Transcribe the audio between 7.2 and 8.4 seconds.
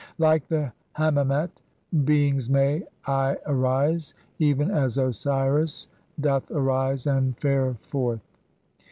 fare forth."